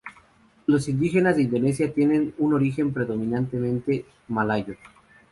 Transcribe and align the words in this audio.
Los 0.65 0.89
indígenas 0.89 1.35
de 1.35 1.43
Indonesia 1.43 1.93
tienen 1.93 2.33
un 2.39 2.55
origen 2.55 2.91
predominantemente 2.91 4.03
malayo. 4.29 4.73